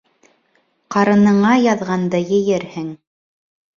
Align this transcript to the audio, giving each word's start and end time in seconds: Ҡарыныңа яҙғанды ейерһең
Ҡарыныңа 0.95 1.53
яҙғанды 1.65 2.25
ейерһең 2.33 2.93